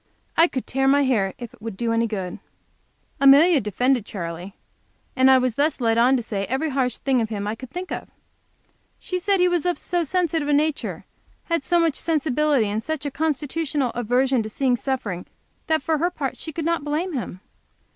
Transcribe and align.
I 0.35 0.47
could 0.47 0.65
tear 0.65 0.87
my 0.87 1.03
hair 1.03 1.35
if 1.37 1.53
it 1.53 1.61
would 1.61 1.77
do 1.77 1.91
any 1.91 2.07
good? 2.07 2.39
Amelia 3.19 3.61
defended 3.61 4.03
Charley, 4.03 4.55
and 5.15 5.29
I 5.29 5.37
was 5.37 5.53
thus 5.53 5.79
led 5.79 5.99
on 5.99 6.17
to 6.17 6.23
say 6.23 6.45
every 6.45 6.71
harsh 6.71 6.97
thing 6.97 7.21
of 7.21 7.29
him 7.29 7.45
I 7.45 7.53
could 7.53 7.69
think 7.69 7.91
of. 7.91 8.09
She 8.97 9.19
said 9.19 9.39
he 9.39 9.47
was 9.47 9.63
of 9.63 9.77
so 9.77 10.03
sensitive 10.03 10.47
a 10.47 10.53
nature, 10.53 11.05
had 11.43 11.63
so 11.63 11.79
much 11.79 11.93
sensibility, 11.97 12.65
and 12.65 12.83
such 12.83 13.05
a 13.05 13.11
constitutional 13.11 13.91
aversion 13.93 14.41
to 14.41 14.49
seeing 14.49 14.75
suffering, 14.75 15.27
that 15.67 15.83
for 15.83 15.99
her 15.99 16.09
part 16.09 16.35
she 16.35 16.51
could 16.51 16.65
not 16.65 16.83
blame 16.83 17.13
him. 17.13 17.39